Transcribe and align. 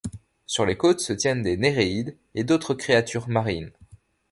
Sur 0.47 0.65
les 0.65 0.77
côtés 0.77 1.03
se 1.03 1.13
tiennent 1.13 1.43
des 1.43 1.57
Néréides 1.57 2.17
et 2.33 2.43
d'autres 2.43 2.73
créatures 2.73 3.29
marines. 3.29 3.69